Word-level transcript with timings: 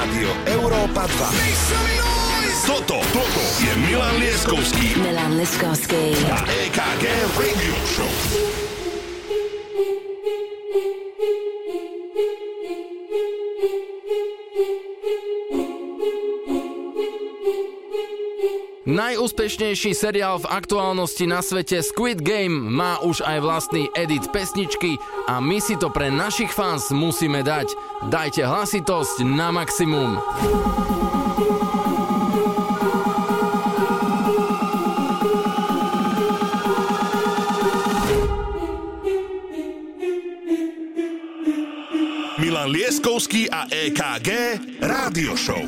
Rádio 0.00 0.32
Európa 0.48 1.04
2. 1.04 2.64
Toto, 2.64 3.04
toto 3.12 3.42
je 3.60 3.68
Milan 3.84 4.16
Lieskovský. 4.16 4.96
Milan 4.96 5.36
Lieskovský. 5.36 6.16
A 6.32 6.40
EKG 6.48 7.04
Radio 7.36 7.76
Show. 7.84 8.08
Najúspešnejší 18.88 19.92
seriál 19.92 20.40
v 20.40 20.50
aktuálnosti 20.50 21.28
na 21.28 21.44
svete 21.44 21.84
Squid 21.84 22.24
Game 22.24 22.72
má 22.72 22.98
už 23.04 23.20
aj 23.20 23.38
vlastný 23.44 23.86
edit 23.92 24.26
pesničky 24.32 24.96
a 25.28 25.44
my 25.44 25.60
si 25.60 25.76
to 25.76 25.92
pre 25.92 26.08
našich 26.08 26.48
fans 26.50 26.88
musíme 26.88 27.44
dať. 27.44 27.70
Dajte 28.00 28.48
hlasitosť 28.48 29.28
na 29.28 29.52
maximum. 29.52 30.16
Milan 42.40 42.72
Lieskovský 42.72 43.52
a 43.52 43.68
EKG 43.68 44.28
Rádio 44.80 45.36
Show. 45.36 45.60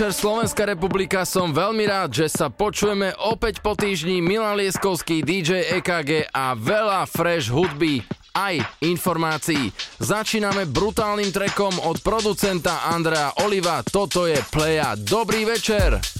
Večer 0.00 0.16
Slovenská 0.16 0.64
republika, 0.64 1.28
som 1.28 1.52
veľmi 1.52 1.84
rád, 1.84 2.24
že 2.24 2.32
sa 2.32 2.48
počujeme 2.48 3.12
opäť 3.20 3.60
po 3.60 3.76
týždni 3.76 4.24
Milan 4.24 4.56
Lieskovský, 4.56 5.20
DJ 5.20 5.76
EKG 5.76 6.32
a 6.32 6.56
veľa 6.56 7.04
fresh 7.04 7.52
hudby 7.52 8.00
aj 8.32 8.64
informácií. 8.80 9.68
Začíname 10.00 10.64
brutálnym 10.64 11.28
trekom 11.28 11.76
od 11.84 12.00
producenta 12.00 12.88
Andrea 12.88 13.44
Oliva, 13.44 13.84
toto 13.84 14.24
je 14.24 14.40
Playa. 14.48 14.96
Dobrý 14.96 15.44
večer! 15.44 16.19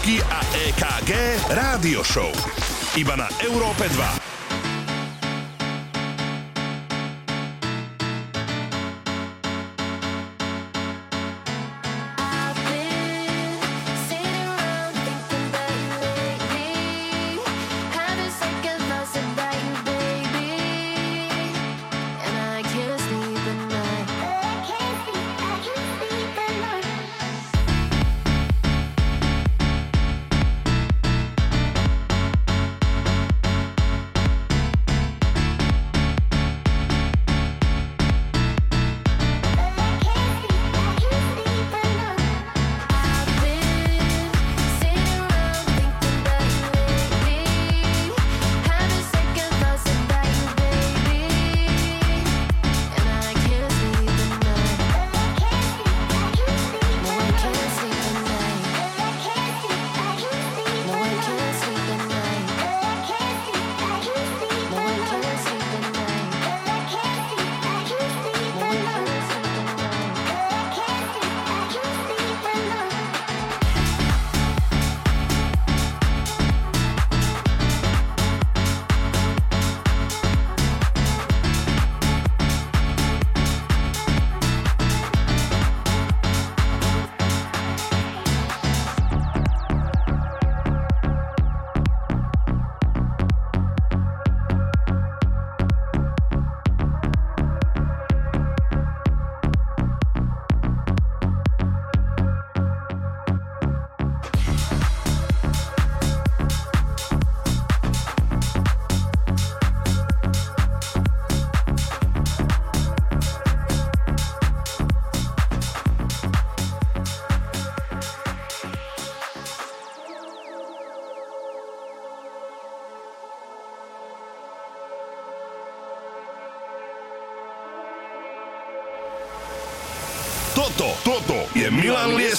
Lieskovský 0.00 0.16
a 0.32 0.40
EKG 0.56 1.12
Rádio 1.52 2.00
Show. 2.00 2.32
Iba 2.96 3.20
na 3.20 3.28
Európe 3.44 3.84
2. 3.92 4.29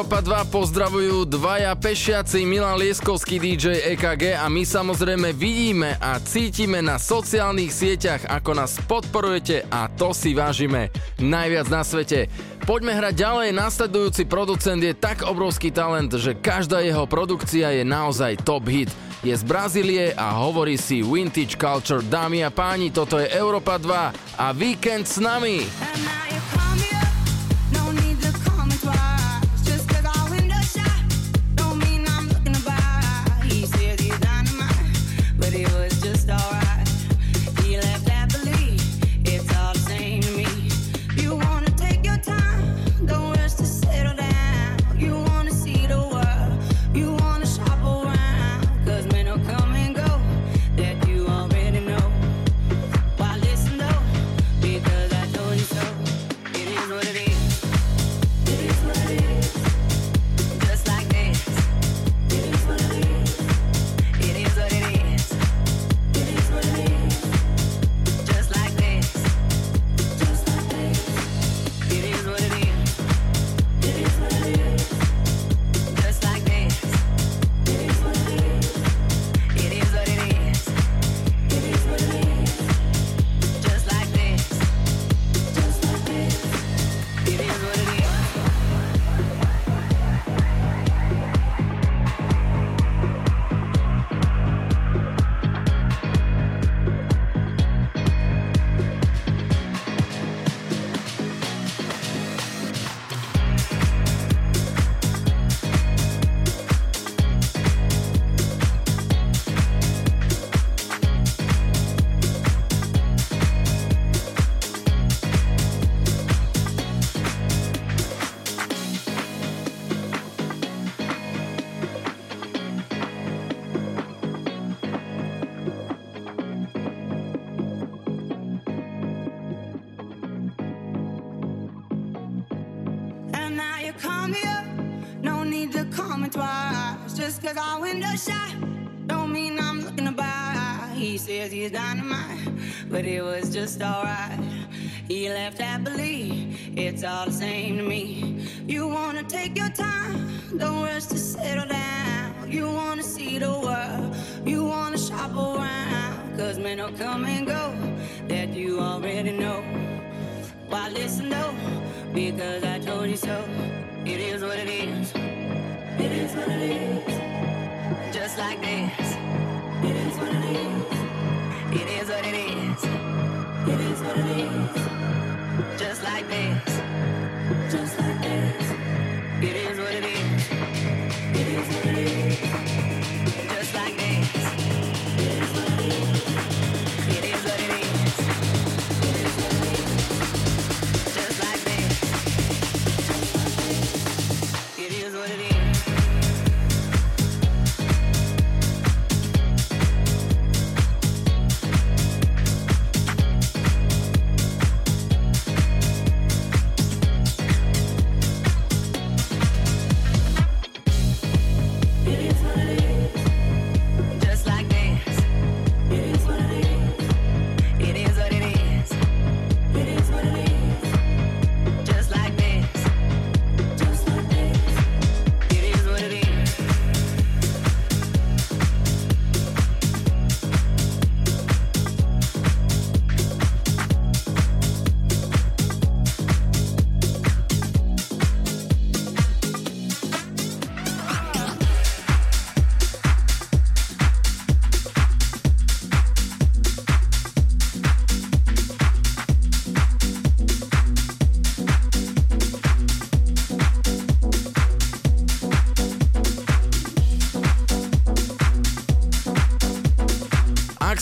Európa 0.00 0.24
2 0.24 0.48
pozdravujú 0.48 1.28
dvaja 1.28 1.76
pešiaci 1.76 2.48
Milan 2.48 2.80
Lieskovský 2.80 3.36
DJ 3.36 3.84
EKG 3.92 4.32
a 4.32 4.48
my 4.48 4.64
samozrejme 4.64 5.36
vidíme 5.36 6.00
a 6.00 6.16
cítime 6.16 6.80
na 6.80 6.96
sociálnych 6.96 7.68
sieťach, 7.68 8.24
ako 8.24 8.56
nás 8.56 8.80
podporujete 8.88 9.68
a 9.68 9.92
to 9.92 10.16
si 10.16 10.32
vážime 10.32 10.88
najviac 11.20 11.68
na 11.68 11.84
svete. 11.84 12.32
Poďme 12.64 12.96
hrať 12.96 13.12
ďalej, 13.12 13.48
nasledujúci 13.52 14.24
producent 14.24 14.80
je 14.80 14.96
tak 14.96 15.20
obrovský 15.20 15.68
talent, 15.68 16.16
že 16.16 16.32
každá 16.32 16.80
jeho 16.80 17.04
produkcia 17.04 17.68
je 17.68 17.84
naozaj 17.84 18.40
top 18.40 18.72
hit. 18.72 18.88
Je 19.20 19.36
z 19.36 19.44
Brazílie 19.44 20.16
a 20.16 20.32
hovorí 20.32 20.80
si 20.80 21.04
Vintage 21.04 21.60
Culture. 21.60 22.00
Dámy 22.00 22.40
a 22.40 22.48
páni, 22.48 22.88
toto 22.88 23.20
je 23.20 23.28
Európa 23.36 23.76
2 23.76 24.40
a 24.40 24.46
víkend 24.56 25.04
s 25.04 25.20
nami. 25.20 25.60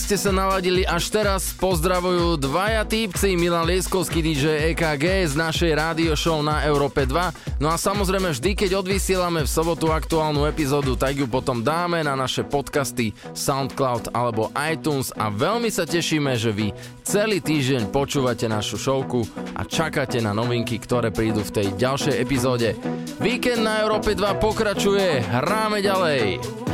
ste 0.08 0.24
sa 0.24 0.32
naladili 0.32 0.88
až 0.88 1.12
teraz, 1.12 1.52
pozdravujú 1.52 2.40
dvaja 2.40 2.80
týpci, 2.88 3.36
Milan 3.36 3.68
Lieskovský 3.68 4.24
DJ 4.24 4.72
EKG 4.72 5.28
z 5.28 5.36
našej 5.36 5.76
rádio 5.76 6.16
show 6.16 6.40
na 6.40 6.64
Európe 6.64 7.04
2. 7.04 7.60
No 7.60 7.68
a 7.68 7.76
samozrejme 7.76 8.32
vždy, 8.32 8.56
keď 8.56 8.80
odvysielame 8.80 9.44
v 9.44 9.52
sobotu 9.52 9.92
aktuálnu 9.92 10.48
epizódu, 10.48 10.96
tak 10.96 11.12
ju 11.12 11.28
potom 11.28 11.60
dáme 11.60 12.00
na 12.00 12.16
naše 12.16 12.40
podcasty 12.40 13.12
SoundCloud 13.36 14.16
alebo 14.16 14.48
iTunes 14.56 15.12
a 15.12 15.28
veľmi 15.28 15.68
sa 15.68 15.84
tešíme, 15.84 16.40
že 16.40 16.56
vy 16.56 16.72
celý 17.04 17.44
týždeň 17.44 17.92
počúvate 17.92 18.48
našu 18.48 18.80
šovku 18.80 19.28
a 19.60 19.68
čakáte 19.68 20.24
na 20.24 20.32
novinky, 20.32 20.80
ktoré 20.80 21.12
prídu 21.12 21.44
v 21.44 21.52
tej 21.52 21.68
ďalšej 21.76 22.16
epizóde. 22.16 22.72
Víkend 23.20 23.60
na 23.60 23.84
Európe 23.84 24.16
2 24.16 24.40
pokračuje, 24.40 25.20
hráme 25.20 25.84
ďalej. 25.84 26.67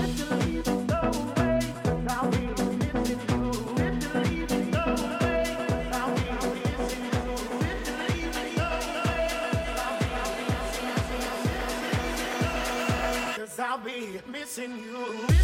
in 14.58 14.78
you. 14.78 14.98
lips. 14.98 15.43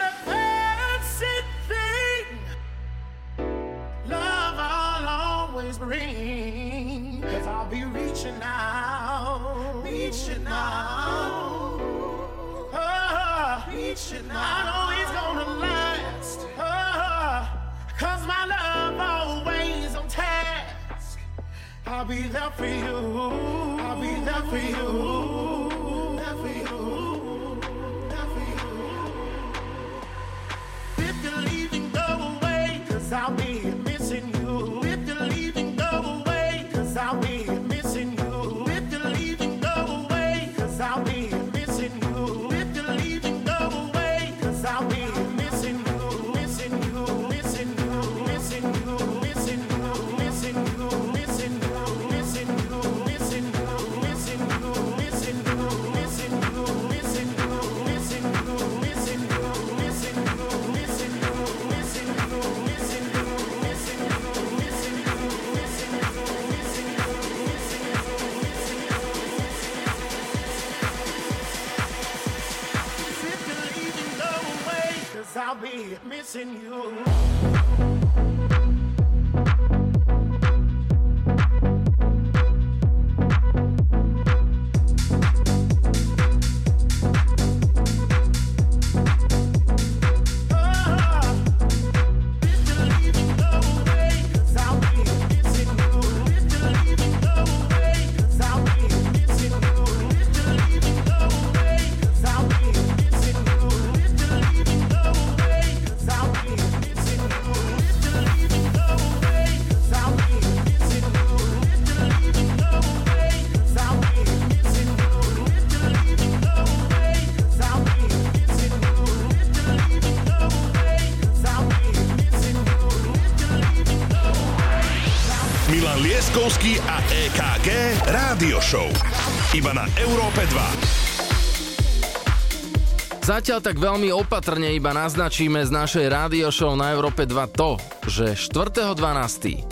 Zatiaľ 133.31 133.63
tak 133.63 133.79
veľmi 133.79 134.11
opatrne 134.11 134.75
iba 134.75 134.91
naznačíme 134.91 135.63
z 135.63 135.71
našej 135.71 136.11
rádio 136.11 136.51
show 136.51 136.75
na 136.75 136.91
Európe 136.91 137.23
2 137.23 137.31
to, 137.55 137.79
že 138.03 138.35
4.12. 138.35 139.63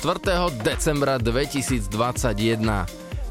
4. 0.00 0.64
decembra 0.64 1.20
2021 1.20 1.92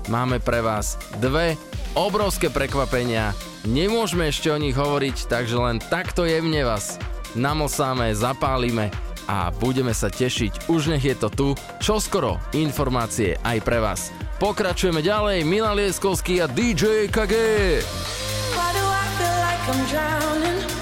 máme 0.06 0.38
pre 0.38 0.62
vás 0.62 1.02
dve 1.18 1.58
obrovské 1.98 2.54
prekvapenia. 2.54 3.34
Nemôžeme 3.66 4.30
ešte 4.30 4.54
o 4.54 4.62
nich 4.62 4.78
hovoriť, 4.78 5.26
takže 5.26 5.58
len 5.58 5.82
takto 5.82 6.30
jemne 6.30 6.62
vás 6.62 7.02
namosáme, 7.34 8.14
zapálime 8.14 8.94
a 9.26 9.50
budeme 9.50 9.98
sa 9.98 10.14
tešiť. 10.14 10.70
Už 10.70 10.94
nech 10.94 11.10
je 11.10 11.18
to 11.18 11.34
tu, 11.34 11.48
čo 11.82 11.98
skoro 11.98 12.38
informácie 12.54 13.34
aj 13.42 13.58
pre 13.66 13.82
vás. 13.82 14.14
Pokračujeme 14.38 15.02
ďalej, 15.02 15.42
Milan 15.42 15.74
Lieskovský 15.74 16.38
a 16.38 16.46
DJ 16.46 17.10
KG. 17.10 17.34
like 19.68 19.76
I'm 19.76 19.86
drowning. 19.88 20.81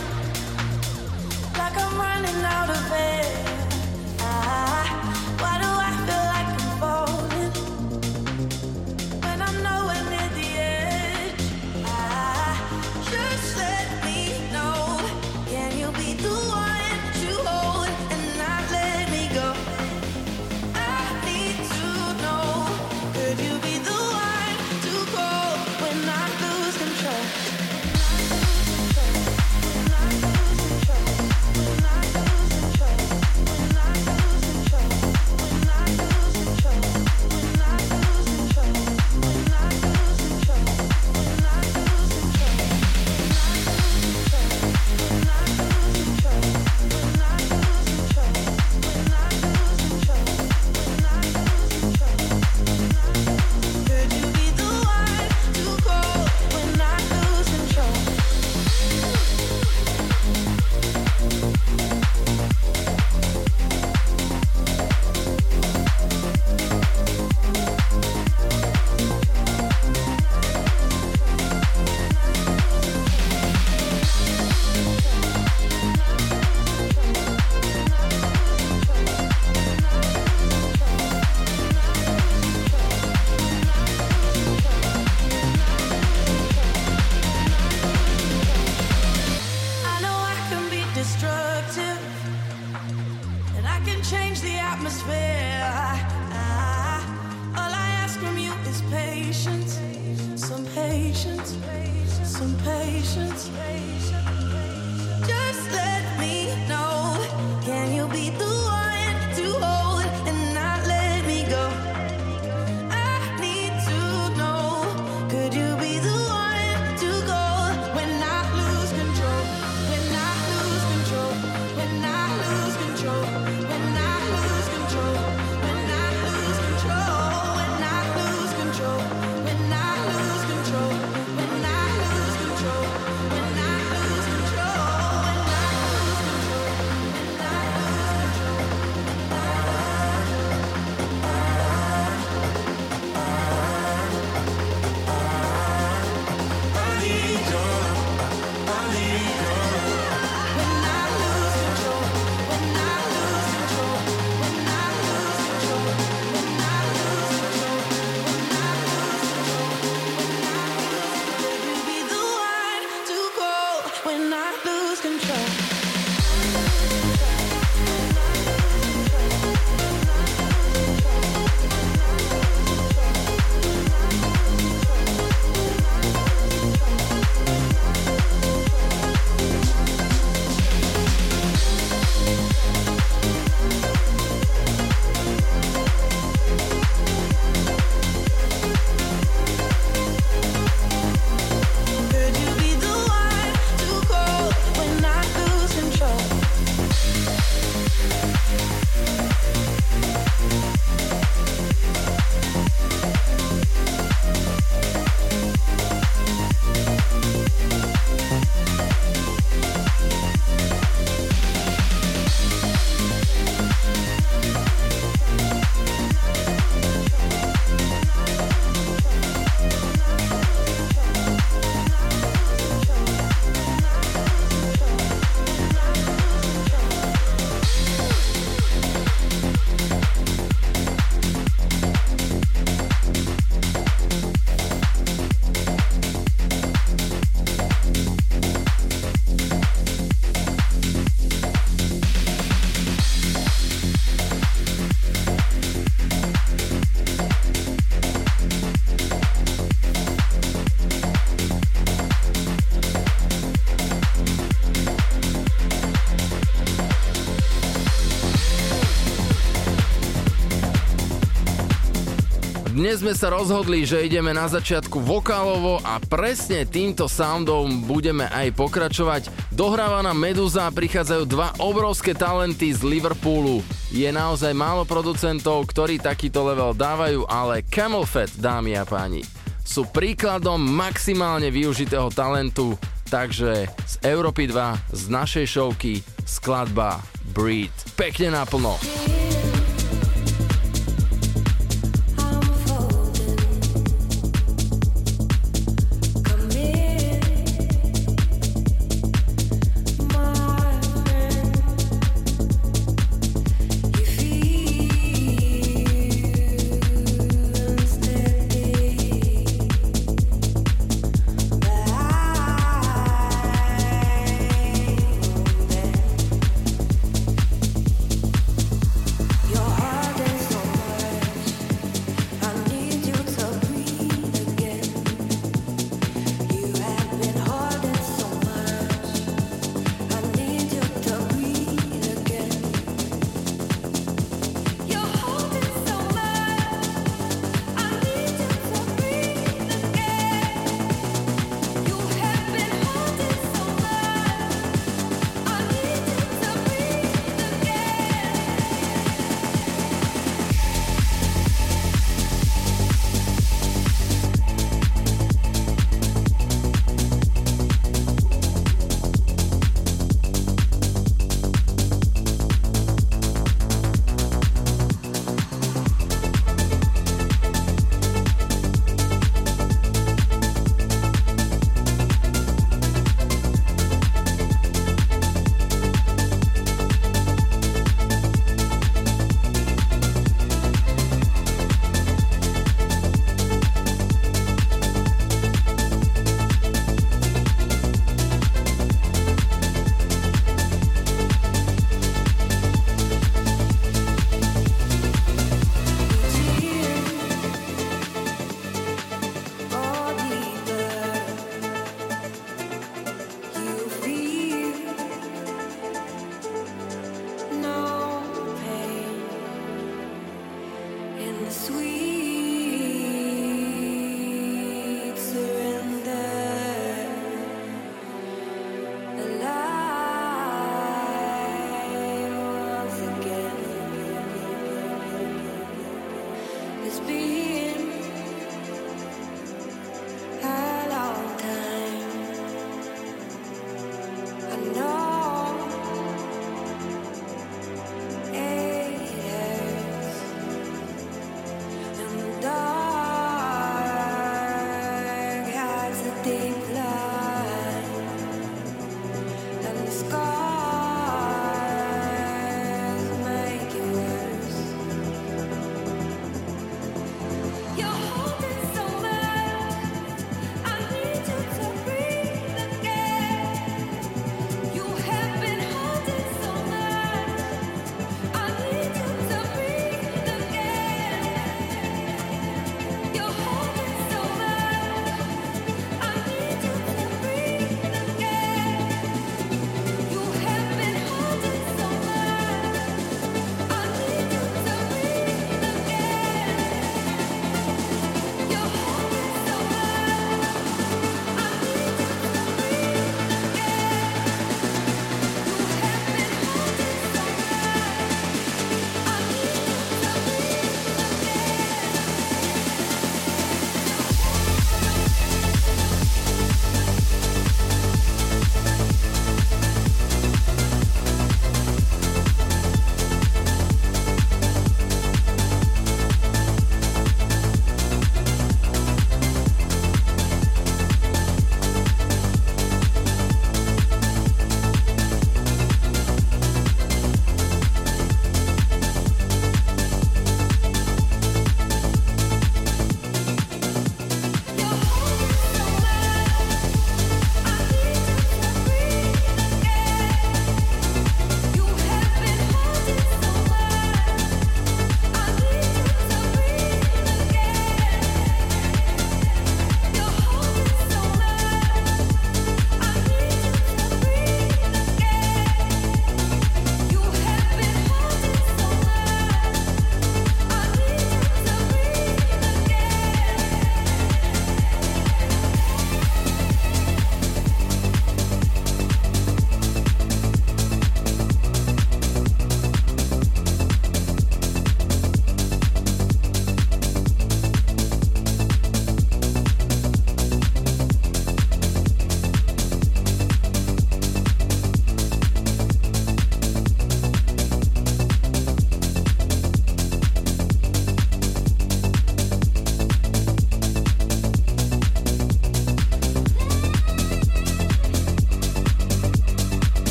Dnes 262.89 263.05
sme 263.05 263.13
sa 263.13 263.29
rozhodli, 263.29 263.85
že 263.85 264.01
ideme 264.01 264.33
na 264.33 264.49
začiatku 264.49 264.97
vokálovo 265.05 265.77
a 265.85 266.01
presne 266.01 266.65
týmto 266.65 267.05
soundom 267.05 267.85
budeme 267.85 268.25
aj 268.33 268.49
pokračovať. 268.57 269.29
Dohráva 269.53 270.01
na 270.01 270.09
Meduza 270.17 270.65
prichádzajú 270.73 271.23
dva 271.29 271.53
obrovské 271.61 272.17
talenty 272.17 272.73
z 272.73 272.81
Liverpoolu. 272.81 273.61
Je 273.93 274.09
naozaj 274.09 274.57
málo 274.57 274.89
producentov, 274.89 275.69
ktorí 275.69 276.01
takýto 276.01 276.41
level 276.41 276.73
dávajú, 276.73 277.29
ale 277.29 277.61
Camel 277.69 278.09
Fat, 278.09 278.33
dámy 278.41 278.73
a 278.73 278.89
páni, 278.89 279.21
sú 279.61 279.85
príkladom 279.85 280.57
maximálne 280.57 281.53
využitého 281.53 282.09
talentu, 282.09 282.73
takže 283.05 283.69
z 283.69 283.95
Európy 284.01 284.49
2, 284.49 284.97
z 284.97 285.03
našej 285.13 285.45
šovky, 285.45 286.01
skladba 286.25 286.97
Breed. 287.37 287.69
Pekne 287.93 288.33
naplno. 288.33 288.81
Milan 288.81 289.08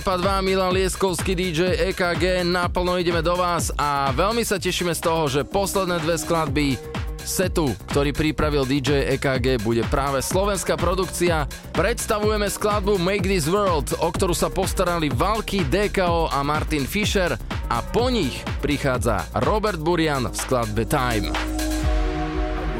Európa 0.00 0.40
2, 0.40 0.48
Milan 0.48 0.72
Lieskovský 0.72 1.36
DJ 1.36 1.92
EKG, 1.92 2.40
naplno 2.40 2.96
ideme 2.96 3.20
do 3.20 3.36
vás 3.36 3.68
a 3.76 4.08
veľmi 4.16 4.40
sa 4.48 4.56
tešíme 4.56 4.96
z 4.96 5.00
toho, 5.04 5.28
že 5.28 5.44
posledné 5.44 6.00
dve 6.00 6.16
skladby 6.16 6.80
setu, 7.20 7.76
ktorý 7.92 8.16
pripravil 8.16 8.64
DJ 8.64 9.12
EKG, 9.20 9.60
bude 9.60 9.84
práve 9.92 10.24
slovenská 10.24 10.80
produkcia. 10.80 11.44
Predstavujeme 11.76 12.48
skladbu 12.48 12.96
Make 12.96 13.28
This 13.28 13.44
World, 13.44 13.92
o 14.00 14.08
ktorú 14.08 14.32
sa 14.32 14.48
postarali 14.48 15.12
Valky, 15.12 15.68
DKO 15.68 16.32
a 16.32 16.40
Martin 16.40 16.88
Fischer 16.88 17.36
a 17.68 17.84
po 17.84 18.08
nich 18.08 18.40
prichádza 18.64 19.28
Robert 19.44 19.84
Burian 19.84 20.32
v 20.32 20.32
skladbe 20.32 20.88
Time. 20.88 21.28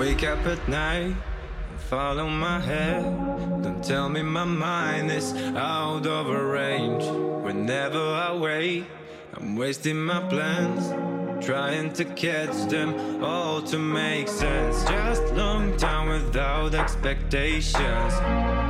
Wake 0.00 0.24
up 0.24 0.40
at 0.48 0.64
night 0.72 1.12
follow 1.90 2.30
my 2.30 2.60
head. 2.60 3.30
Tell 3.83 4.09
me 4.11 4.22
my 4.22 4.45
mind 4.45 5.11
is 5.11 5.35
out 5.57 6.07
of 6.07 6.26
range. 6.28 7.05
Whenever 7.45 7.99
I 7.99 8.35
wait, 8.35 8.85
I'm 9.35 9.57
wasting 9.57 9.97
my 10.05 10.20
plans. 10.28 10.93
Trying 11.45 11.93
to 11.95 12.05
catch 12.05 12.55
them 12.68 13.24
all 13.24 13.62
to 13.62 13.78
make 13.78 14.28
sense. 14.28 14.85
Just 14.85 15.22
long 15.35 15.76
time 15.78 16.09
without 16.09 16.74
expectations. 16.74 18.14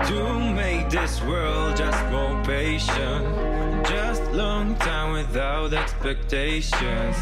To 0.09 0.39
make 0.55 0.89
this 0.91 1.21
world 1.25 1.77
just 1.77 2.05
more 2.13 2.41
patient. 2.45 3.27
Just 3.87 4.23
long 4.33 4.77
time 4.77 5.13
without 5.13 5.73
expectations. 5.73 7.17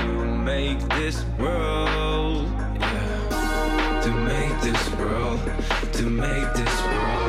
To 0.00 0.08
make 0.24 0.80
this 0.88 1.22
world 1.38 2.46
Yeah. 2.80 4.00
to 4.02 4.10
make 4.12 4.60
this 4.62 4.90
world, 4.94 5.40
to 5.92 6.04
make 6.08 6.48
this 6.54 6.76
world, 6.82 7.25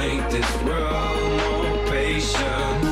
make 0.00 0.30
this 0.30 0.62
world 0.62 1.30
more 1.42 1.90
patient. 1.90 2.89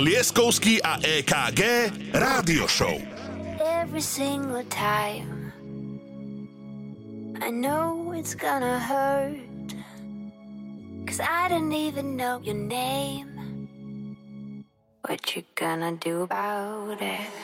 Milan 0.00 0.16
Lieskovský 0.16 0.80
a 0.80 0.96
EKG 0.96 1.92
Rádio 2.16 2.64
Show. 2.64 2.96
Every 3.60 4.00
single 4.00 4.64
time 4.72 5.52
I 7.36 7.52
know 7.52 8.16
it's 8.16 8.32
gonna 8.32 8.80
hurt 8.80 9.76
Cause 11.04 11.20
I 11.20 11.52
didn't 11.52 11.76
even 11.76 12.16
know 12.16 12.40
your 12.40 12.56
name 12.56 13.28
What 15.04 15.36
you 15.36 15.44
gonna 15.52 15.92
do 16.00 16.24
about 16.24 16.96
it? 17.04 17.39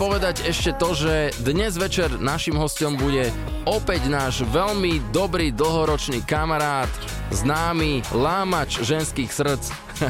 Povedať 0.00 0.48
ešte 0.48 0.72
to, 0.80 0.96
že 0.96 1.36
dnes 1.44 1.76
večer 1.76 2.08
našim 2.16 2.56
hostom 2.56 2.96
bude 2.96 3.28
opäť 3.68 4.08
náš 4.08 4.40
veľmi 4.48 5.12
dobrý 5.12 5.52
dlhoročný 5.52 6.24
kamarát, 6.24 6.88
známy 7.28 8.00
lámač 8.16 8.80
ženských 8.80 9.28
srdc, 9.28 9.64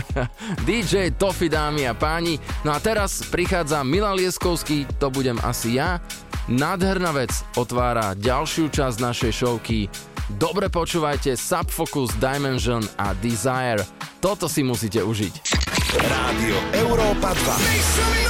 DJ 0.71 1.11
Tofi 1.19 1.51
dámy 1.51 1.91
a 1.91 1.95
páni. 1.99 2.39
No 2.63 2.71
a 2.71 2.79
teraz 2.79 3.27
prichádza 3.35 3.83
Milan 3.83 4.15
Lieskovský, 4.15 4.87
to 5.03 5.11
budem 5.11 5.43
asi 5.43 5.83
ja. 5.83 5.99
Nádherná 6.47 7.11
vec 7.11 7.35
otvára 7.59 8.15
ďalšiu 8.15 8.71
časť 8.71 9.03
našej 9.03 9.33
showky. 9.35 9.91
Dobre 10.39 10.71
počúvajte 10.71 11.35
Subfocus, 11.35 12.15
Dimension 12.23 12.87
a 12.95 13.11
Desire. 13.19 13.83
Toto 14.23 14.47
si 14.47 14.63
musíte 14.63 15.03
užiť. 15.03 15.35
Rádio 15.99 16.57
Európa 16.79 17.35
2. 17.35 18.30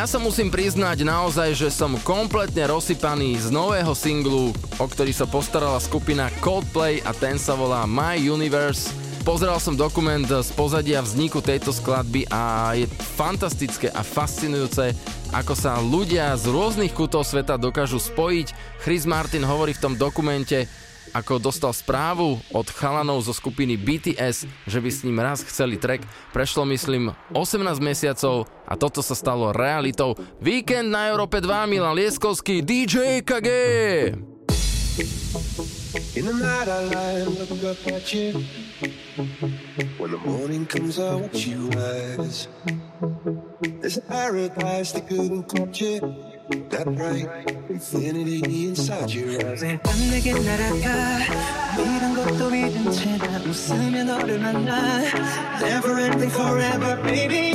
Ja 0.00 0.08
sa 0.08 0.16
musím 0.16 0.48
priznať 0.48 1.04
naozaj, 1.04 1.52
že 1.52 1.68
som 1.68 1.92
kompletne 2.00 2.64
rozsypaný 2.72 3.36
z 3.36 3.52
nového 3.52 3.92
singlu, 3.92 4.48
o 4.80 4.86
ktorý 4.88 5.12
sa 5.12 5.28
postarala 5.28 5.76
skupina 5.76 6.32
Coldplay 6.40 7.04
a 7.04 7.12
ten 7.12 7.36
sa 7.36 7.52
volá 7.52 7.84
My 7.84 8.16
Universe. 8.16 8.88
Pozeral 9.28 9.60
som 9.60 9.76
dokument 9.76 10.24
z 10.24 10.48
pozadia 10.56 11.04
vzniku 11.04 11.44
tejto 11.44 11.68
skladby 11.68 12.24
a 12.32 12.72
je 12.80 12.88
fantastické 13.12 13.92
a 13.92 14.00
fascinujúce, 14.00 14.96
ako 15.36 15.52
sa 15.52 15.76
ľudia 15.76 16.32
z 16.32 16.48
rôznych 16.48 16.96
kútov 16.96 17.28
sveta 17.28 17.60
dokážu 17.60 18.00
spojiť. 18.00 18.80
Chris 18.80 19.04
Martin 19.04 19.44
hovorí 19.44 19.76
v 19.76 19.84
tom 19.84 20.00
dokumente, 20.00 20.64
ako 21.12 21.42
dostal 21.42 21.74
správu 21.74 22.38
od 22.54 22.66
chalanov 22.70 23.20
zo 23.20 23.34
skupiny 23.34 23.74
BTS, 23.74 24.46
že 24.64 24.78
by 24.80 24.90
s 24.90 25.02
ním 25.02 25.18
raz 25.18 25.42
chceli 25.42 25.76
track. 25.76 26.06
Prešlo 26.30 26.62
myslím 26.70 27.12
18 27.34 27.82
mesiacov 27.82 28.46
a 28.69 28.73
toto 28.75 29.01
sa 29.05 29.13
stalo 29.13 29.53
realitou. 29.53 30.17
Víkend 30.41 30.89
na 30.89 31.09
Európe 31.09 31.41
2, 31.41 31.69
Milan 31.69 31.93
Lieskovský, 31.93 32.65
DJ 32.65 33.21
KG! 33.21 33.49
In 36.15 36.25
the 36.25 36.33
night 36.33 36.67
I 36.67 36.83
lie 36.85 37.11
and 37.23 37.37
look 37.37 37.63
up 37.63 37.87
at 37.91 38.13
you 38.13 38.31
When 39.97 40.11
the 40.11 40.17
morning 40.17 40.65
comes 40.65 40.99
I 40.99 41.15
watch 41.15 41.45
you 41.45 41.69
rise 41.69 42.47
There's 43.81 43.97
a 43.97 44.01
paradise 44.01 44.93
that 44.93 45.07
couldn't 45.07 45.49
touch 45.49 45.81
it 45.81 46.01
That 46.69 46.85
bright 46.95 47.51
infinity 47.69 48.67
inside 48.67 49.11
your 49.11 49.35
eyes 49.43 49.63
매일 49.63 49.79
밤 49.79 49.93
내게 50.11 50.33
날아가 50.33 51.19
이런 51.75 52.15
것도 52.15 52.49
믿은 52.49 52.91
채나 52.91 53.39
웃으며 53.39 54.03
너를 54.03 54.39
만나 54.39 55.01
Never 55.59 55.99
ending 55.99 56.31
forever 56.31 57.01
baby 57.03 57.51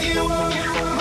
You 0.00 0.97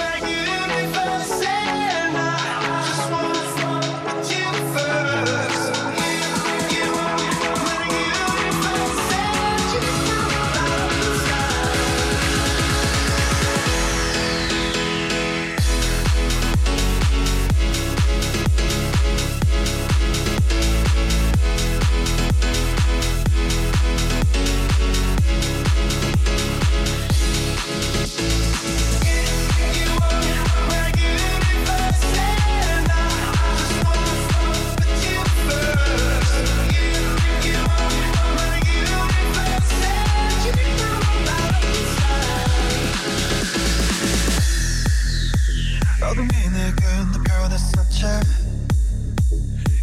변했었지 47.96 48.04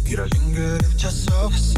길어진 0.06 0.54
그림자 0.54 1.10
속에서 1.10 1.74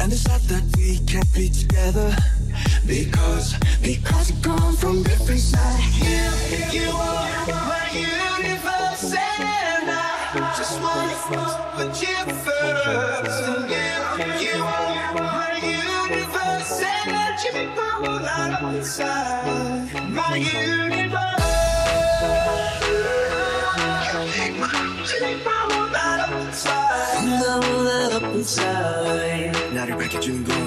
And 0.00 0.10
it's 0.12 0.26
not 0.26 0.40
that 0.48 0.64
we 0.78 0.98
can't 1.04 1.30
be 1.34 1.50
together 1.50 2.16
Because, 2.86 3.54
because 3.82 4.32
we 4.32 4.40
come 4.40 4.76
from 4.76 5.02
different 5.02 5.40
sides 5.40 5.98
You, 6.00 6.80
you 6.80 6.90
are 6.90 7.46
my 7.46 7.84
universe 7.92 9.12
and 9.12 9.90
I 9.90 10.54
just 10.56 10.80
wanna 10.80 11.14
put 11.76 12.00
you 12.00 12.16
first 12.44 13.44
You, 13.68 13.86
you 14.40 14.62
are 14.62 15.14
my 15.14 15.60
universe 15.60 16.82
and 16.82 17.44
you 17.44 17.52
know 17.76 18.18
that 18.18 18.62
I'm 18.62 18.74
inside 18.76 19.23
건 30.33 30.57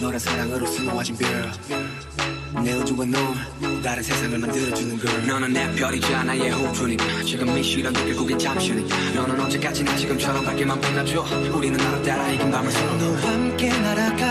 너란 0.00 0.18
사랑으로 0.18 0.66
수놓아진 0.66 1.16
별내 1.16 2.72
우주와 2.74 3.06
넌 3.06 3.80
다른 3.82 4.02
세상을 4.02 4.36
만들어주는 4.36 4.98
걸. 4.98 5.26
너는 5.28 5.52
내 5.52 5.72
별이잖아 5.76 6.34
의 6.34 6.50
호주니까 6.50 7.22
지금 7.22 7.56
이 7.56 7.62
시련도 7.62 8.04
결국엔 8.04 8.36
잠시니까 8.36 8.96
너는 9.14 9.40
언제까지나 9.40 9.96
지금처럼 9.96 10.44
밝게만 10.44 10.80
빛나줘. 10.80 11.24
우리는 11.54 11.78
나로 11.78 12.02
따라 12.02 12.28
이긴 12.32 12.50
밤을 12.50 12.72
서로 12.72 12.96
너와 12.96 13.32
함께 13.32 13.68
날아가. 13.68 14.26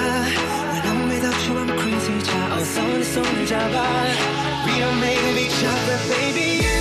When 0.72 0.84
I'm 0.84 1.10
without 1.10 1.50
you 1.50 1.64
I'm 1.64 1.80
crazy 1.80 2.24
자 2.24 2.56
어서 2.56 2.82
내 2.82 3.04
손을 3.04 3.46
잡아. 3.46 4.04
We 4.68 4.82
made 4.82 5.30
of 5.30 5.40
each 5.40 5.66
other 5.66 5.98
baby 6.10 6.75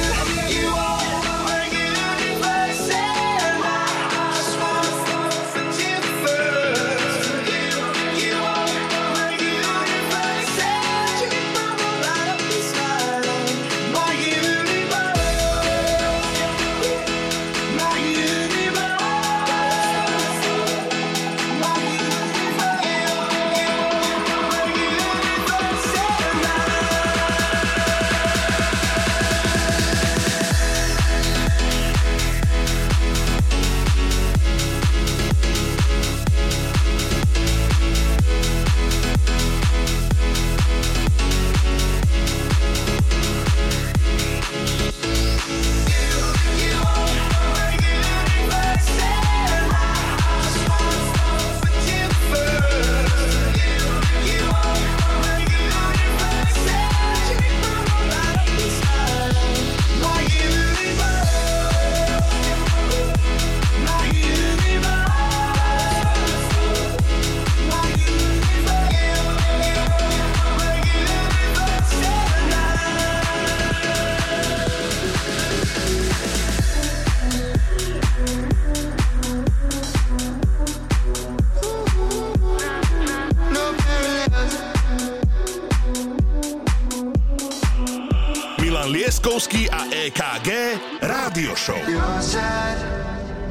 a 89.93 90.11
EKG 90.11 90.79
Rádio 91.01 91.57
Show. 91.57 91.77
Your 91.89 92.21
side, 92.21 92.79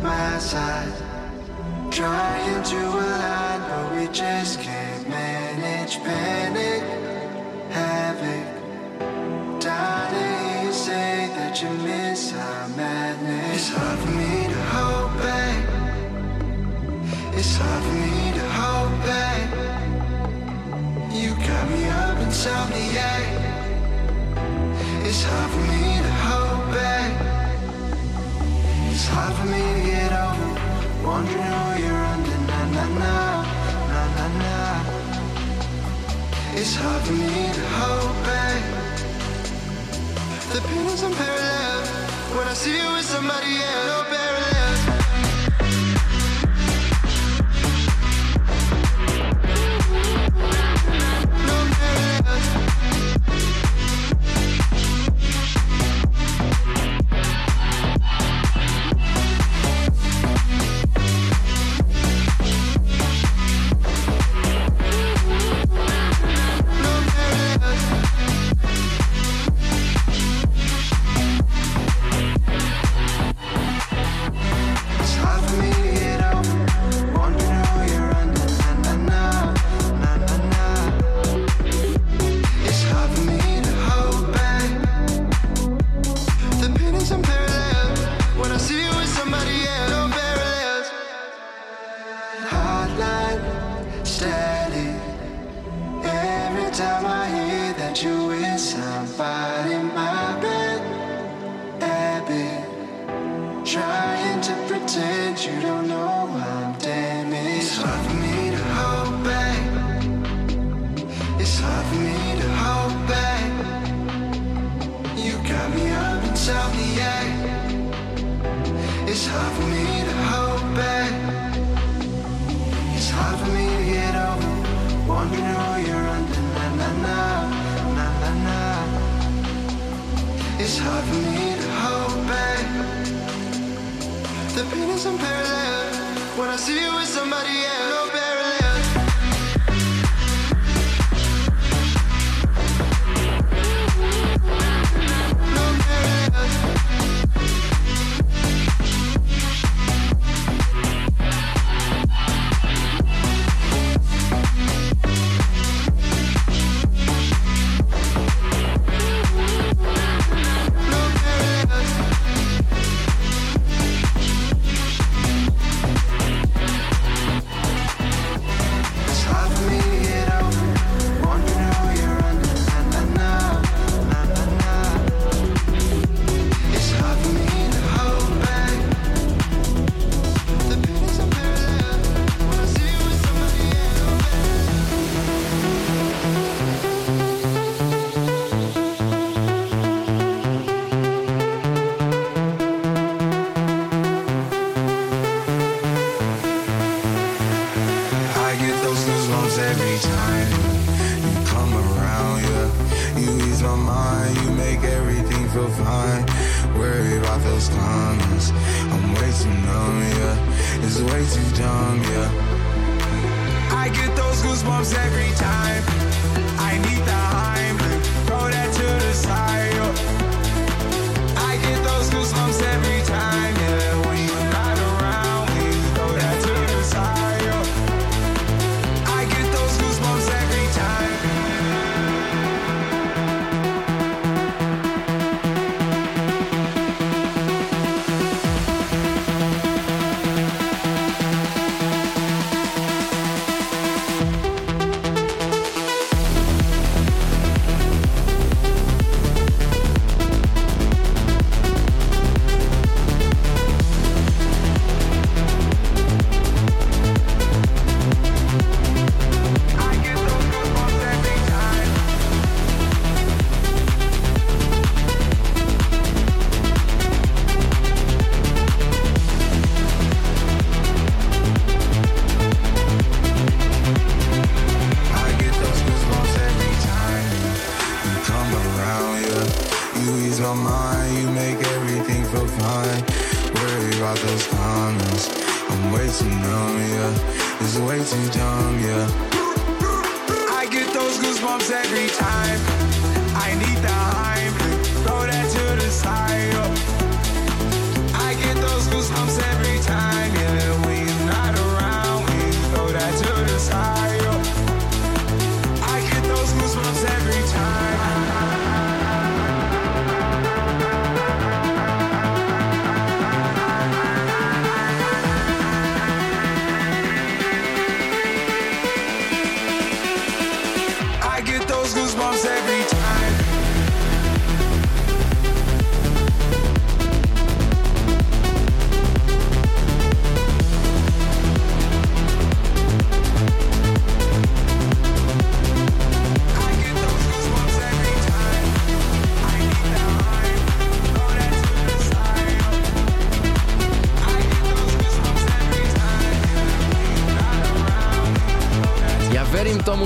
my 0.02 0.38
side. 0.40 0.94
Trying 1.92 2.64
to 2.64 2.78
align, 2.78 3.62
but 3.70 3.96
we 3.96 4.08
just 4.08 4.60
can't 4.62 5.08
manage 5.08 5.98
panic, 6.04 6.82
havoc. 7.70 8.46
Darling, 9.62 10.66
you 10.66 10.74
say 10.74 11.30
that 11.36 11.62
you 11.62 11.70
miss 11.70 12.34
our 12.34 12.68
madness. 12.70 13.56
It's 13.56 13.70
hard 13.70 14.00
for 14.00 14.12
me 14.12 14.48
to 14.54 14.62
hold 14.74 15.18
back. 15.20 15.64
It's 17.38 17.56
hard 17.58 17.84
for 17.84 17.94
me 17.94 18.34
to 18.40 18.46
hold 18.58 18.94
back. 19.06 19.50
You 21.14 21.30
got 21.36 21.70
me 21.70 21.86
up 21.86 22.18
insomniac. 22.26 23.44
It's 25.06 25.24
hard 25.24 25.52
for 25.52 25.60
me 25.72 26.02
to 26.02 26.13
hard 29.16 29.34
for 29.38 29.48
me 29.54 29.62
to 29.76 29.82
get 29.92 30.12
over. 30.26 30.50
Wondering 31.08 31.54
who 31.60 31.70
you're 31.84 32.04
under, 32.14 32.40
na 32.50 32.60
na 32.76 32.86
na, 33.02 33.16
na 33.92 34.02
na 34.18 34.28
na. 34.42 34.58
It's 36.60 36.76
hard 36.76 37.02
for 37.08 37.14
me 37.14 37.36
to 37.58 37.64
hold 37.78 38.16
back. 38.28 38.62
The 40.54 40.62
pills 40.70 41.04
I'm 41.04 41.14
see 42.56 42.78
you 42.78 42.92
with 42.94 43.06
somebody 43.06 43.56
else. 43.58 43.84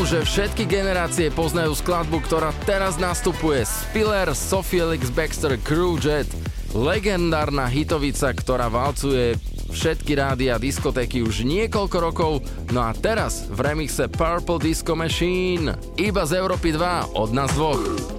že 0.08 0.24
všetky 0.24 0.72
generácie 0.72 1.28
poznajú 1.28 1.76
skladbu, 1.76 2.24
ktorá 2.24 2.56
teraz 2.64 2.96
nastupuje. 2.96 3.68
Spiller, 3.68 4.32
Sofielix, 4.32 5.12
Baxter, 5.12 5.60
Crewjet, 5.60 6.32
legendárna 6.72 7.68
hitovica, 7.68 8.32
ktorá 8.32 8.72
valcuje 8.72 9.36
všetky 9.68 10.16
rádia 10.16 10.56
a 10.56 10.64
diskotéky 10.64 11.20
už 11.20 11.44
niekoľko 11.44 11.98
rokov, 12.00 12.40
no 12.72 12.88
a 12.88 12.96
teraz 12.96 13.52
v 13.52 13.60
remixe 13.60 14.08
Purple 14.08 14.64
Disco 14.64 14.96
Machine, 14.96 15.76
iba 16.00 16.24
z 16.24 16.40
Európy 16.40 16.72
2 16.72 17.12
od 17.12 17.30
nás 17.36 17.52
dvoch. 17.52 18.17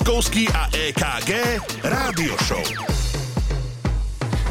Leskovský 0.00 0.48
a 0.56 0.64
EKG 0.72 1.60
Rádio 1.84 2.32
Show. 2.48 2.64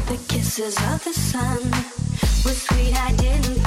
The 0.06 0.14
kisses 0.30 0.78
of 0.94 1.02
the 1.02 1.10
sun 1.10 1.58
were 2.46 2.54
sweet, 2.54 2.94
I 2.94 3.10
didn't 3.18 3.59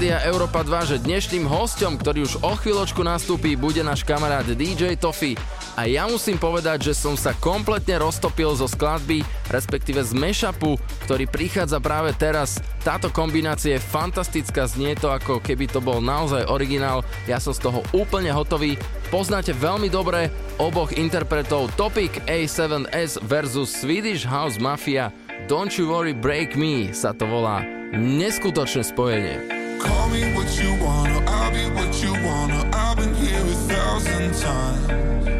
Rádia 0.00 0.32
Európa 0.32 0.64
2, 0.64 0.96
že 0.96 1.04
dnešným 1.04 1.44
hostom, 1.44 2.00
ktorý 2.00 2.24
už 2.24 2.40
o 2.40 2.56
chvíľočku 2.56 3.04
nastúpi, 3.04 3.52
bude 3.52 3.84
náš 3.84 4.00
kamarát 4.00 4.48
DJ 4.48 4.96
Toffy. 4.96 5.36
A 5.76 5.84
ja 5.84 6.08
musím 6.08 6.40
povedať, 6.40 6.88
že 6.88 6.96
som 6.96 7.20
sa 7.20 7.36
kompletne 7.36 8.00
roztopil 8.00 8.48
zo 8.56 8.64
skladby, 8.64 9.20
respektíve 9.52 10.00
z 10.00 10.16
mashupu, 10.16 10.80
ktorý 11.04 11.28
prichádza 11.28 11.84
práve 11.84 12.16
teraz. 12.16 12.64
Táto 12.80 13.12
kombinácia 13.12 13.76
je 13.76 13.88
fantastická, 13.92 14.64
znie 14.64 14.96
to 14.96 15.12
ako 15.12 15.36
keby 15.36 15.68
to 15.68 15.84
bol 15.84 16.00
naozaj 16.00 16.48
originál. 16.48 17.04
Ja 17.28 17.36
som 17.36 17.52
z 17.52 17.68
toho 17.68 17.84
úplne 17.92 18.32
hotový. 18.32 18.80
Poznáte 19.12 19.52
veľmi 19.52 19.92
dobre 19.92 20.32
oboch 20.56 20.96
interpretov 20.96 21.76
Topic 21.76 22.24
A7S 22.24 23.20
versus 23.20 23.68
Swedish 23.68 24.24
House 24.24 24.56
Mafia. 24.56 25.12
Don't 25.44 25.76
you 25.76 25.92
worry, 25.92 26.16
break 26.16 26.56
me 26.56 26.88
sa 26.96 27.12
to 27.12 27.28
volá. 27.28 27.60
Neskutočné 27.92 28.80
spojenie. 28.80 29.59
Call 29.80 30.08
me 30.10 30.34
what 30.34 30.60
you 30.60 30.74
wanna, 30.84 31.24
I'll 31.26 31.52
be 31.52 31.64
what 31.70 32.02
you 32.02 32.12
wanna. 32.12 32.68
I've 32.72 32.96
been 32.98 33.14
here 33.14 33.40
a 33.40 33.54
thousand 33.68 34.34
times. 34.34 35.39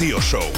Radio 0.00 0.16
Show. 0.24 0.48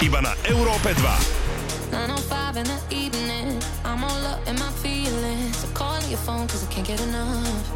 Iba 0.00 0.24
na 0.24 0.32
Európe 0.48 0.96
2. 0.96 1.92
9.05 1.92 2.56
in 2.56 2.64
the 2.64 2.80
evening. 2.88 3.60
I'm 3.84 4.00
all 4.00 4.24
up 4.24 4.40
in 4.48 4.56
my 4.56 4.72
feelings. 4.80 5.60
I'm 5.76 6.00
your 6.08 6.16
phone 6.24 6.48
cause 6.48 6.64
I 6.64 6.72
can't 6.72 6.88
get 6.88 6.96
enough. 7.04 7.68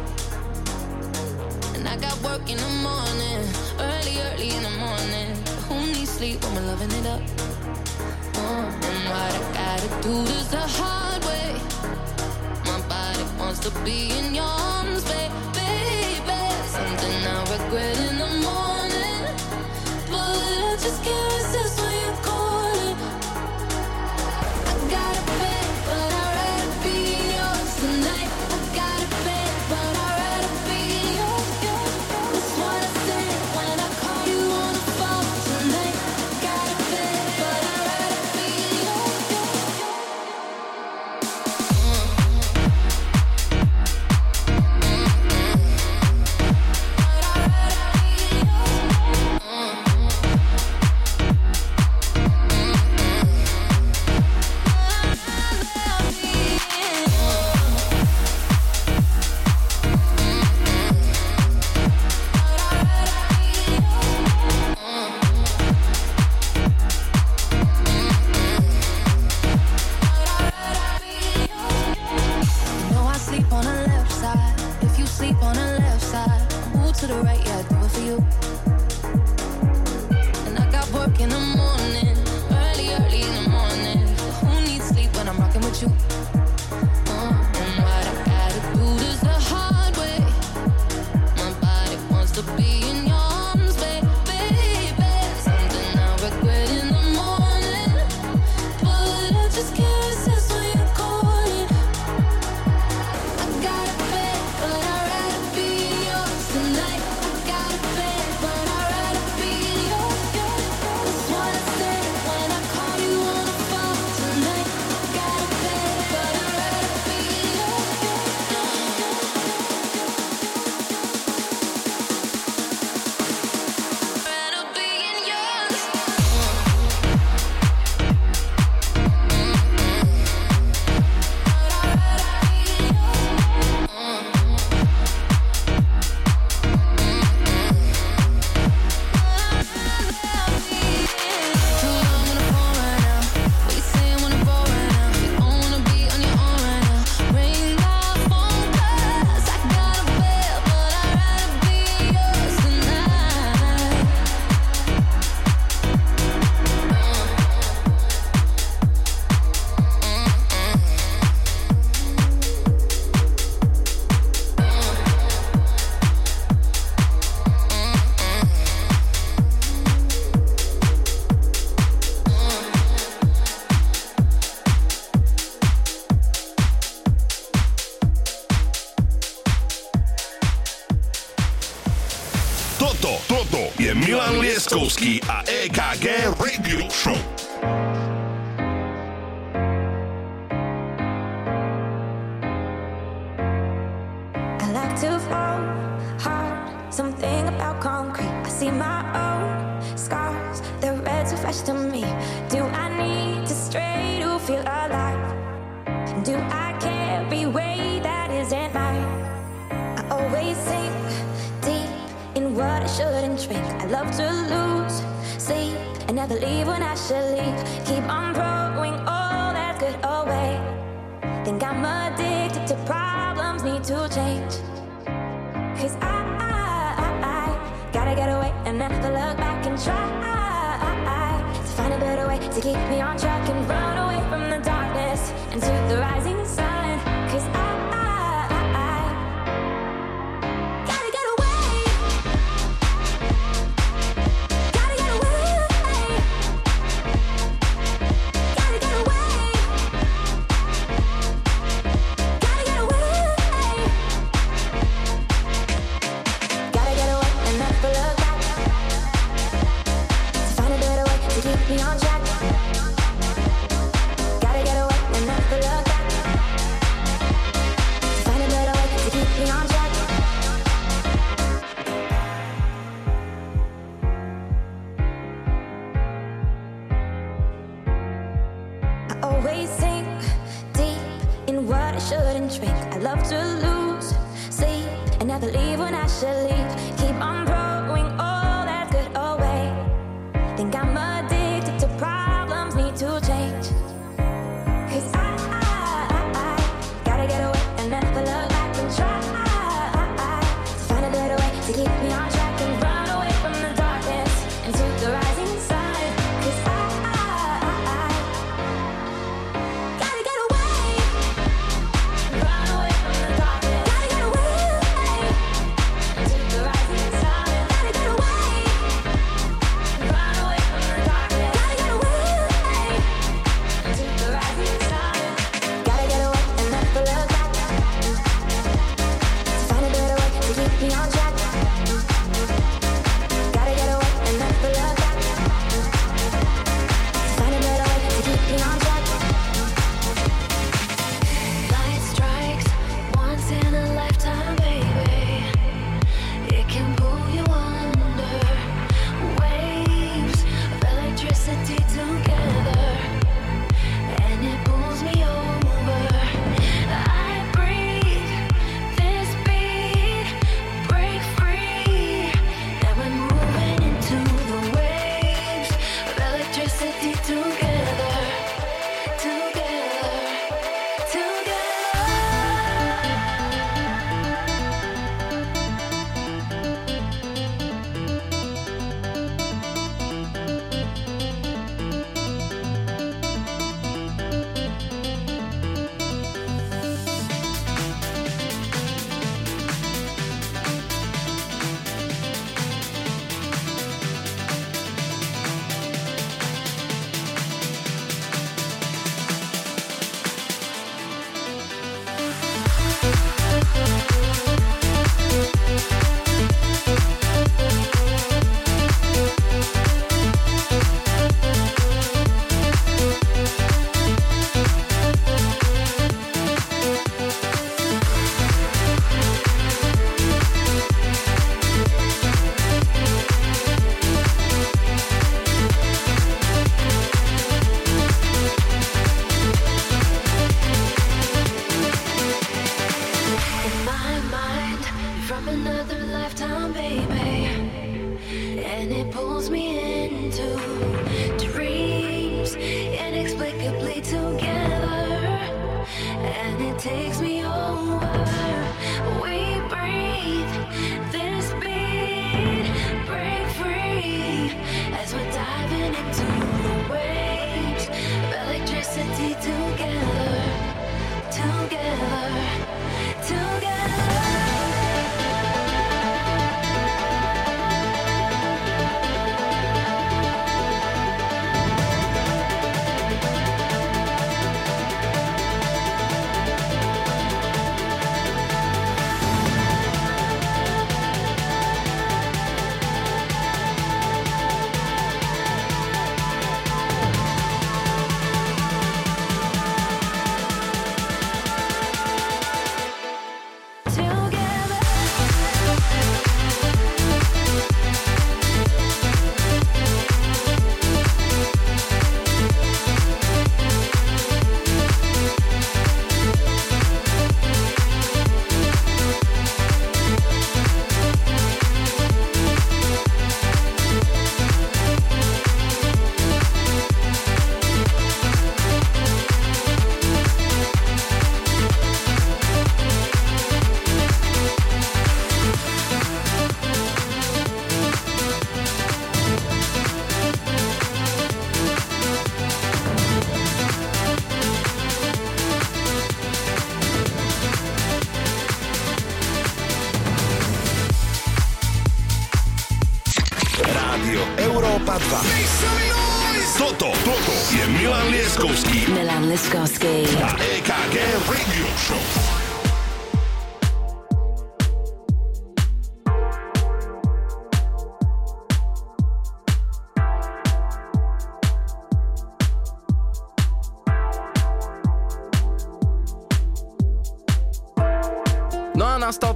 And 1.77 1.85
I 1.85 2.01
got 2.01 2.17
work 2.25 2.49
in 2.49 2.57
the 2.57 2.73
morning. 2.81 3.45
Early, 3.77 4.25
early 4.25 4.57
in 4.57 4.63
the 4.65 4.73
morning. 4.81 5.37
Who 5.69 5.85
needs 5.85 6.09
sleep 6.09 6.41
when 6.41 6.57
we're 6.57 6.73
loving 6.73 6.89
it 6.89 7.05
up? 7.05 7.21
Oh, 8.41 8.65
and 8.73 8.99
what 9.05 9.37
I 9.37 9.41
gotta 9.53 9.89
do 10.01 10.17
is 10.33 10.49
the 10.49 10.65
hard 10.65 11.21
way. 11.29 11.61
My 12.65 12.81
body 12.89 13.21
wants 13.37 13.61
to 13.61 13.71
be 13.85 14.09
in 14.17 14.33
your 14.33 14.49
arms, 14.49 15.05
babe. 15.05 15.32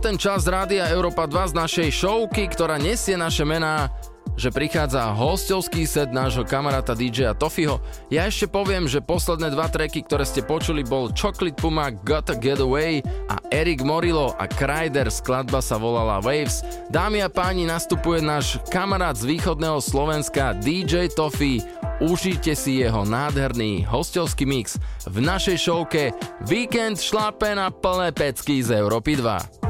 Ten 0.07 0.15
čas 0.15 0.47
Rádia 0.47 0.87
Európa 0.87 1.27
2 1.27 1.51
z 1.51 1.53
našej 1.67 1.89
showky, 1.91 2.47
ktorá 2.47 2.79
nesie 2.79 3.19
naše 3.19 3.43
mená 3.43 3.91
že 4.37 4.53
prichádza 4.53 5.17
hostovský 5.17 5.89
set 5.89 6.13
nášho 6.13 6.45
kamaráta 6.45 6.93
DJ 6.93 7.33
Tofiho. 7.33 7.81
Ja 8.13 8.29
ešte 8.29 8.45
poviem, 8.45 8.85
že 8.85 9.01
posledné 9.01 9.49
dva 9.51 9.65
tracky, 9.65 10.05
ktoré 10.05 10.23
ste 10.23 10.45
počuli, 10.45 10.85
bol 10.85 11.09
Chocolate 11.09 11.57
Puma 11.57 11.89
Gotta 11.89 12.37
Get 12.37 12.61
Away 12.61 13.01
a 13.33 13.41
Eric 13.49 13.81
Morillo 13.81 14.37
a 14.37 14.45
Kryder, 14.45 15.09
skladba 15.09 15.57
sa 15.57 15.81
volala 15.81 16.21
Waves. 16.21 16.61
Dámy 16.93 17.25
a 17.25 17.33
páni, 17.33 17.65
nastupuje 17.65 18.21
náš 18.21 18.61
kamarát 18.69 19.17
z 19.17 19.25
východného 19.25 19.81
Slovenska 19.81 20.53
DJ 20.61 21.09
Tofi. 21.09 21.59
Užite 21.97 22.53
si 22.53 22.85
jeho 22.85 23.01
nádherný 23.03 23.89
hostovský 23.89 24.45
mix 24.45 24.77
v 25.09 25.17
našej 25.17 25.57
showke 25.57 26.13
Víkend 26.45 27.01
šlape 27.01 27.57
na 27.57 27.73
plné 27.73 28.13
pecky 28.13 28.61
z 28.61 28.77
Európy 28.77 29.17
2. 29.17 29.66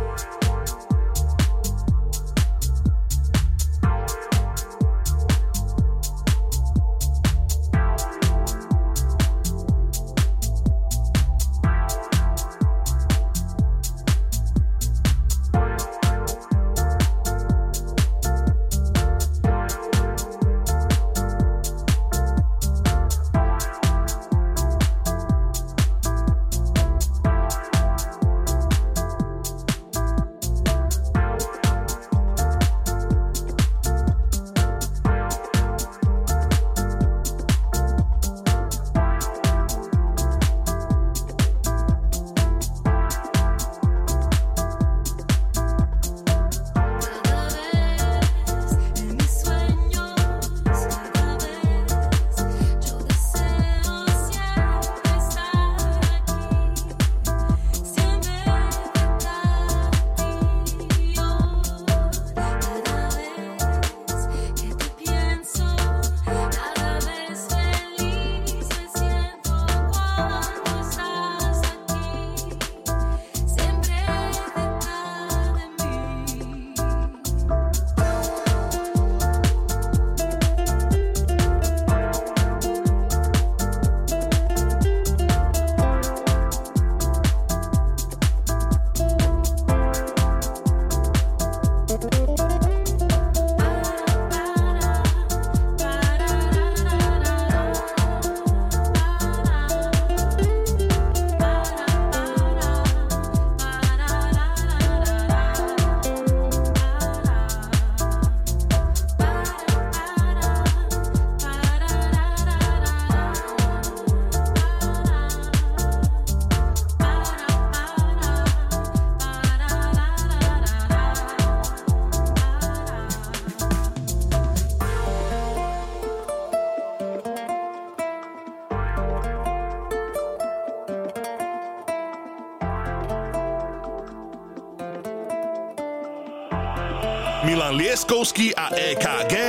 Milan 138.07 138.17
Lieskovský 138.17 138.55
a 138.55 138.71
EKG 138.71 139.46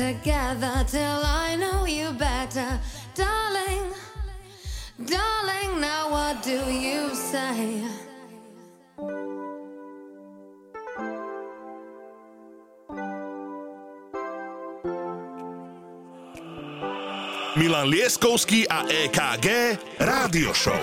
together 0.00 0.82
till 0.88 1.20
I 1.24 1.56
know 1.60 1.84
you 1.84 2.12
better, 2.12 2.80
darling. 3.14 3.92
Darling, 4.96 5.80
now 5.80 6.10
what 6.10 6.42
do 6.42 6.58
you 6.72 7.14
say? 7.14 7.84
Milan 17.56 17.92
Lieskovský 17.92 18.64
a 18.72 18.88
EKG 18.88 19.76
Rádio 20.00 20.56
Show. 20.56 20.80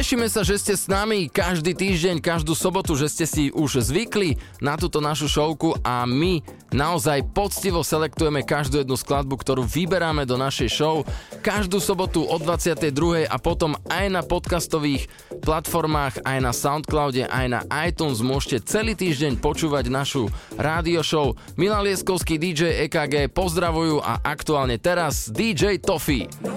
Tešíme 0.00 0.32
sa, 0.32 0.40
že 0.40 0.56
ste 0.56 0.80
s 0.80 0.88
nami 0.88 1.28
každý 1.28 1.76
týždeň, 1.76 2.24
každú 2.24 2.56
sobotu, 2.56 2.96
že 2.96 3.12
ste 3.12 3.28
si 3.28 3.44
už 3.52 3.84
zvykli 3.84 4.40
na 4.64 4.80
túto 4.80 4.96
našu 4.96 5.28
šovku 5.28 5.76
a 5.84 6.08
my 6.08 6.40
naozaj 6.72 7.28
poctivo 7.36 7.84
selektujeme 7.84 8.40
každú 8.40 8.80
jednu 8.80 8.96
skladbu, 8.96 9.36
ktorú 9.36 9.60
vyberáme 9.60 10.24
do 10.24 10.40
našej 10.40 10.72
show 10.72 11.04
každú 11.44 11.84
sobotu 11.84 12.24
od 12.24 12.40
22. 12.40 13.28
a 13.28 13.36
potom 13.36 13.76
aj 13.92 14.06
na 14.08 14.24
podcastových 14.24 15.04
platformách, 15.44 16.24
aj 16.24 16.38
na 16.48 16.56
Soundcloude, 16.56 17.28
aj 17.28 17.46
na 17.52 17.60
iTunes 17.84 18.24
môžete 18.24 18.64
celý 18.64 18.96
týždeň 18.96 19.36
počúvať 19.36 19.92
našu 19.92 20.32
rádio 20.56 21.04
show. 21.04 21.36
Milan 21.60 21.84
Lieskovský 21.84 22.40
DJ 22.40 22.88
EKG 22.88 23.28
pozdravujú 23.36 24.00
a 24.00 24.16
aktuálne 24.24 24.80
teraz 24.80 25.28
DJ 25.28 25.76
Toffee. 25.76 26.24
No, 26.40 26.56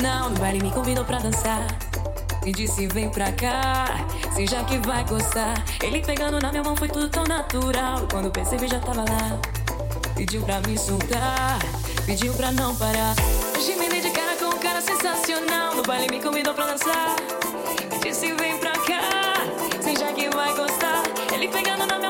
final, 0.00 0.30
no 0.30 0.40
baile 0.40 0.62
me 0.62 0.70
convidou 0.70 1.04
pra 1.04 1.18
dançar. 1.18 1.66
Me 2.42 2.52
disse, 2.52 2.86
vem 2.86 3.10
pra 3.10 3.30
cá, 3.32 3.84
se 4.34 4.46
já 4.46 4.64
que 4.64 4.78
vai 4.78 5.04
gostar. 5.04 5.62
Ele 5.82 6.00
pegando 6.00 6.40
na 6.40 6.50
minha 6.50 6.62
mão 6.62 6.74
foi 6.74 6.88
tudo 6.88 7.06
tão 7.10 7.24
natural. 7.24 8.08
Quando 8.10 8.30
percebi, 8.30 8.66
já 8.66 8.80
tava 8.80 9.02
lá. 9.02 9.38
Pediu 10.16 10.40
pra 10.42 10.58
me 10.60 10.78
soltar, 10.78 11.58
pediu 12.06 12.32
pra 12.32 12.50
não 12.50 12.74
parar. 12.76 13.14
Hoje 13.54 13.74
me 13.76 13.90
dei 13.90 14.00
de 14.00 14.10
cara 14.10 14.36
com 14.36 14.46
um 14.46 14.58
cara 14.58 14.80
sensacional. 14.80 15.74
No 15.74 15.82
baile 15.82 16.06
me 16.10 16.22
convidou 16.22 16.54
pra 16.54 16.64
dançar. 16.64 17.16
Me 17.92 17.98
disse, 17.98 18.32
vem 18.32 18.56
pra 18.56 18.72
cá, 18.72 19.82
se 19.82 20.00
já 20.00 20.12
que 20.14 20.30
vai 20.30 20.54
gostar. 20.54 21.02
Ele 21.34 21.46
pegando 21.48 21.86
na 21.86 21.98
minha 21.98 22.09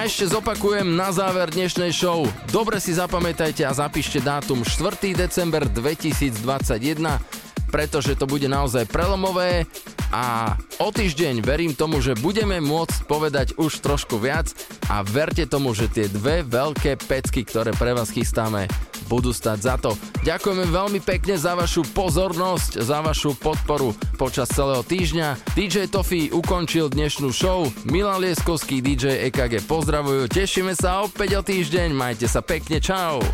Ja 0.00 0.08
ešte 0.08 0.32
zopakujem 0.32 0.96
na 0.96 1.12
záver 1.12 1.52
dnešnej 1.52 1.92
show. 1.92 2.24
Dobre 2.48 2.80
si 2.80 2.96
zapamätajte 2.96 3.68
a 3.68 3.76
zapíšte 3.76 4.16
dátum 4.24 4.64
4. 4.64 4.96
december 5.12 5.68
2021, 5.68 6.40
pretože 7.68 8.16
to 8.16 8.24
bude 8.24 8.48
naozaj 8.48 8.88
prelomové 8.88 9.68
a 10.08 10.56
o 10.80 10.88
týždeň 10.88 11.44
verím 11.44 11.76
tomu, 11.76 12.00
že 12.00 12.16
budeme 12.16 12.64
môcť 12.64 13.04
povedať 13.04 13.60
už 13.60 13.84
trošku 13.84 14.16
viac 14.16 14.48
a 14.88 15.04
verte 15.04 15.44
tomu, 15.44 15.76
že 15.76 15.92
tie 15.92 16.08
dve 16.08 16.48
veľké 16.48 16.96
pecky, 17.04 17.44
ktoré 17.44 17.76
pre 17.76 17.92
vás 17.92 18.08
chystáme, 18.08 18.72
budú 19.04 19.36
stať 19.36 19.58
za 19.60 19.76
to. 19.76 19.92
Ďakujeme 20.24 20.64
veľmi 20.64 21.04
pekne 21.04 21.36
za 21.36 21.52
vašu 21.52 21.84
pozornosť, 21.92 22.80
za 22.80 23.04
vašu 23.04 23.36
podporu 23.36 23.92
počas 24.20 24.52
celého 24.52 24.84
týždňa. 24.84 25.56
DJ 25.56 25.88
Tofi 25.88 26.28
ukončil 26.28 26.92
dnešnú 26.92 27.32
show, 27.32 27.64
Milan 27.88 28.20
Lieskovský, 28.20 28.84
DJ 28.84 29.32
EKG 29.32 29.64
pozdravujú, 29.64 30.28
tešíme 30.28 30.76
sa 30.76 31.00
opäť 31.00 31.40
o 31.40 31.42
týždeň, 31.42 31.88
majte 31.96 32.28
sa 32.28 32.44
pekne, 32.44 32.84
čau. 32.84 33.24